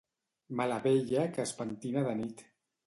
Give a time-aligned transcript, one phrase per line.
[0.61, 2.45] Mala vella que es pentina de nit.